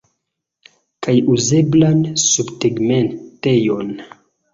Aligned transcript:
Kaj 1.07 1.13
uzeblan 1.33 1.99
subtegmentejon. 2.23 3.93